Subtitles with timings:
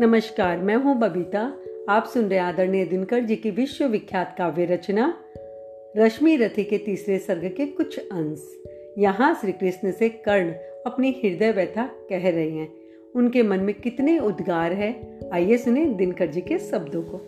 [0.00, 1.40] नमस्कार, मैं हूँ बबीता।
[1.88, 5.14] आप सुन रहे आदरणीय दिनकर जी की विश्व विख्यात काव्य रचना,
[5.96, 8.62] रश्मि रथी के तीसरे सर्ग के कुछ अंश।
[8.98, 10.52] यहाँ श्री कृष्ण से कर्ण
[10.86, 12.72] अपनी हृदय व्यथा कह रहे हैं।
[13.14, 17.20] उनके मन में कितने उद्गार है। आइए सुने दिनकर जी के शब्दों को।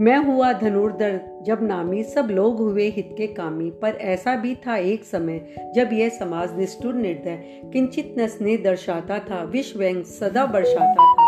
[0.00, 4.76] मैं हुआ धनुर्धर जब नामी सब लोग हुए हित के कामी, पर ऐसा भी था
[4.76, 11.12] एक समय जब यह समाज निष्ठुर निर्दय, किंचित न स्नेह दर्शाता था विश्व सदा बरसाता
[11.12, 11.25] था।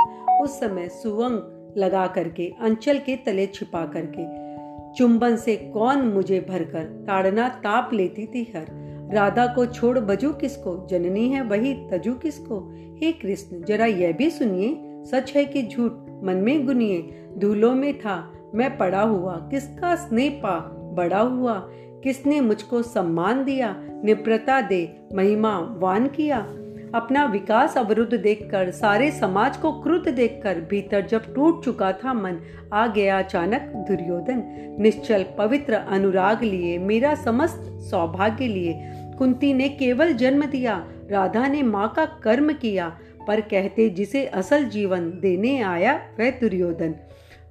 [0.48, 1.40] उस समय सुवंग
[1.76, 4.48] लगा करके, अंचल के तले छिपा करके,
[4.94, 8.66] चुंबन से कौन मुझे भरकर ताड़ना ताप लेती थी हर।
[9.14, 10.86] राधा को छोड़, बजू किसको?
[10.90, 12.74] जननी है वही, तजू किसको?
[13.02, 15.92] हे कृष्ण, जरा यह भी सुनिए। सच है कि झूठ
[16.24, 20.58] मन में गुनिए। धूलों में था, मैं पड़ा हुआ। किसका स्नेह पा,
[20.94, 21.68] बड़ा हुआ।
[22.04, 23.76] किसने मुझको सम्मान दिया?
[24.04, 26.46] निप्रता दे, महिमा वान किया।
[26.94, 32.38] अपना विकास अवरुद्ध देखकर, सारे समाज को क्रुद्ध देखकर भीतर जब टूट चुका था मन,
[32.72, 34.42] आ गया अचानक दुर्योधन।
[34.80, 38.74] निश्चल, पवित्र अनुराग लिए, मेरा समस्त सौभाग्य लिए।
[39.18, 44.64] कुंती ने केवल जन्म दिया, राधा ने माँ का कर्म किया, पर कहते जिसे असल
[44.64, 46.94] जीवन देने आया वह दुर्योधन।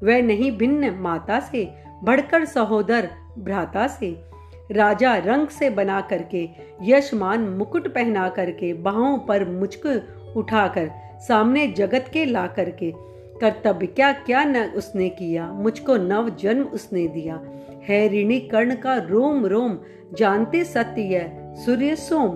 [0.04, 4.37] वह नहीं भिन्न माता से, बढ़कर सहोदर भ्राता से।
[4.72, 6.50] राजा रंग से बना करके,
[6.82, 10.92] यशमान मुकुट पहना करके, बाहों पर मुझक उठाकर,
[11.28, 12.94] सामने जगत के ला करके।
[13.42, 17.42] कर्तव्य क्या क्या न उसने किया, मुझको नव जन्म उसने दिया।
[17.84, 19.78] है ऋणी कर्ण का रोम रोम,
[20.14, 22.30] जानते सत्य यह सूर्य सोम।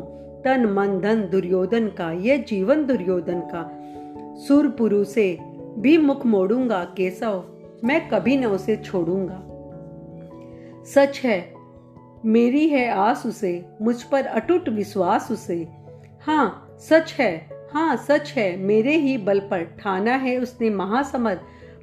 [0.43, 3.77] तन, मन, धन, दुर्योधन का यह जीवन दुर्योधन का।
[4.47, 5.37] सुरपुरु से
[5.77, 7.43] भी मुख मोड़ूँगा, केशव,
[7.83, 9.47] मैं कभी न उसे छोड़ूँगा।
[10.85, 11.60] सच है
[12.25, 15.67] मेरी है आस उसे, मुझ पर अटूट विश्वास उसे।
[16.25, 21.39] हाँ सच है हाँ सच है, मेरे ही बल पर ठाना है उसने महासमर।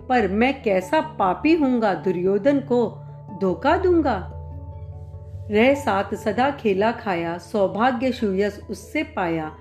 [0.09, 2.99] पर मैं कैसा पापी हूँगा दुर्योधन को,
[3.41, 4.33] धोखा दूँगा?
[5.51, 9.53] रह साथ सदा खेला खाया, सौभाग्य सुयस उससे पाया।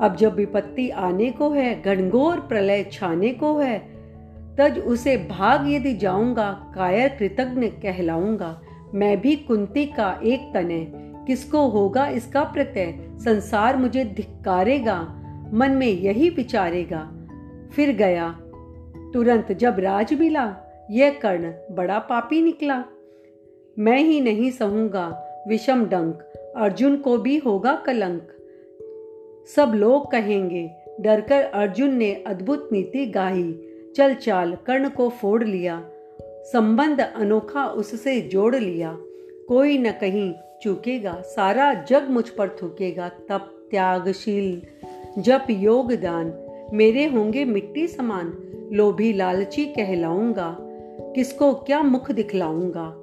[0.00, 3.78] अब जब विपत्ति आने को है, घनघोर प्रलय छाने को है,
[4.60, 8.60] तज उसे भाग यदि जाऊँगा, कायर कृतज्ञ कहलाऊँगा।
[8.94, 10.92] मैं भी कुंती का एक तने।
[11.26, 12.94] किसको होगा इसका प्रत्यय?
[13.18, 15.20] संसार मुझे धिक्कारेगा,
[15.52, 17.10] मन में यही विचारेगा।
[17.72, 18.30] फिर गया।
[19.14, 20.56] तुरंत जब राज मिला,
[20.90, 22.84] यह कर्ण बड़ा पापी निकला।
[23.78, 26.18] मैं ही नहीं सहूँगा, विषम डंक,
[26.56, 28.28] अर्जुन को भी होगा कलंक।
[29.56, 33.54] सब लोग कहेंगे, डरकर अर्जुन ने अद्भुत नीति गाही
[33.96, 35.88] चल चाल, कर्ण को फोड़ लिया।
[36.52, 38.98] संबंध अनोखा उससे जोड़ लिया।
[39.48, 44.62] कोई न कहीं चूकेगा, सारा जग मुझ पर थूकेगा। तप त्यागशील
[45.18, 46.32] जप योगदान
[46.72, 48.32] मेरे होंगे मिट्टी समान।
[48.72, 50.56] लोभी लालची कहलाऊँगा,
[51.14, 52.96] किसको क्या मुख दिखलाऊँगा?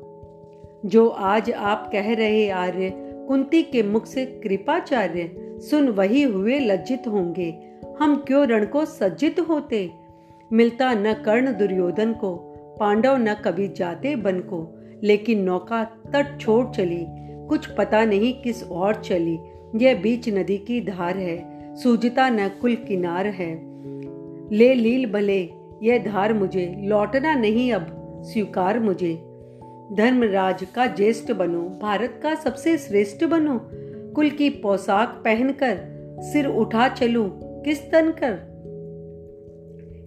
[0.85, 2.91] जो आज आप कह रहे आर्य,
[3.27, 5.31] कुंती के मुख से कृपाचार्य,
[5.69, 7.59] सुन वही हुए लज्जित होंगे।
[7.99, 9.91] हम क्यों रण को सज्जित होते?
[10.53, 12.50] मिलता न कर्ण दुर्योधन को
[12.81, 17.05] पांडव न कभी जाते बन को, लेकिन नौका तट छोड़ चली।
[17.47, 19.39] कुछ पता नहीं किस और चली।
[19.75, 23.55] यह बीच नदी की धार है सूझता न कुल किनार है।
[24.55, 25.49] ले लील भले,
[25.83, 27.87] यह धार मुझे, लौटना नहीं अब,
[28.25, 29.13] स्वीकार मुझे।
[29.93, 33.61] धर्मराज का ज्येष्ठ बनो, भारत का सबसे श्रेष्ठ बनो।
[34.13, 35.77] कुल की पोशाक पहनकर,
[36.19, 38.51] सिर उठा चलूँ, किस तन कर?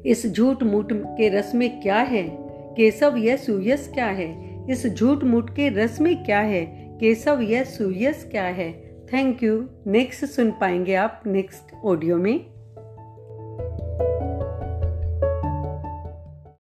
[0.07, 2.44] इस झूठ मूठ के रस में क्या है?
[2.77, 4.55] केशव यह सुयस क्या है?
[4.71, 6.65] इस झूठ मूठ के रस में क्या है?
[7.01, 8.73] केशव यह सुयस क्या है?
[9.13, 12.54] थैंक यू नेक्स्ट सुन पाएँगे आप नेक्स्ट ऑडियो में।